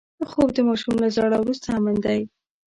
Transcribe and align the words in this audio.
خوب 0.29 0.49
د 0.53 0.57
ماشوم 0.67 0.95
له 1.03 1.07
ژړا 1.15 1.37
وروسته 1.41 1.67
امن 1.77 1.95
دی 2.05 2.21